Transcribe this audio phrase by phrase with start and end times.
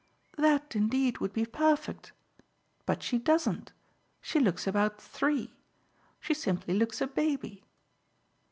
[0.35, 2.11] "That indeed would be perfect.
[2.87, 3.71] But she doesn't
[4.19, 5.53] she looks about three.
[6.19, 7.63] She simply looks a baby."